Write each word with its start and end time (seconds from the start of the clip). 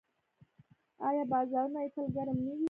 آیا 1.07 1.23
بازارونه 1.31 1.79
یې 1.83 1.89
تل 1.93 2.05
ګرم 2.15 2.37
نه 2.45 2.51
وي؟ 2.53 2.57